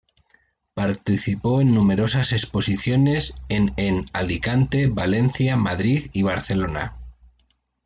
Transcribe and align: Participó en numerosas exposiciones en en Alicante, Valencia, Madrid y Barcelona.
Participó 0.73 1.61
en 1.61 1.75
numerosas 1.75 2.33
exposiciones 2.33 3.35
en 3.49 3.75
en 3.77 4.07
Alicante, 4.13 4.87
Valencia, 4.87 5.57
Madrid 5.57 6.09
y 6.11 6.23
Barcelona. 6.23 6.97